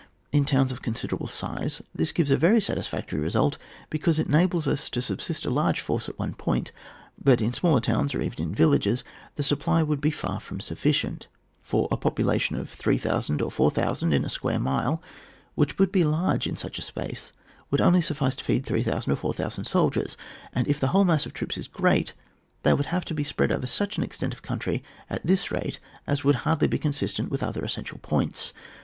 [0.31, 3.59] In towns of con siderable size this gives a very satis factory result,
[3.91, 6.71] because it enables us to subsist a large force at one point.
[7.23, 9.03] But in smaller towns, or even in villages,
[9.35, 11.27] the supply would be far from sufficient;
[11.61, 15.03] for a population of 3,000 or 4,000 in a square mile
[15.53, 17.31] which would be large in such a space,
[17.69, 20.17] would only suffice to feed 3,000 or 4,000 soldiers,
[20.51, 22.13] and if the whole mass of troops is great
[22.63, 24.81] they would have to be spread over such an extent of country
[25.11, 25.77] at this rate
[26.07, 28.51] as would hardly be consistent with other essential points.